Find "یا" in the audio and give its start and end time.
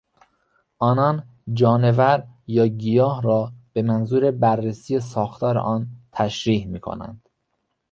2.47-2.67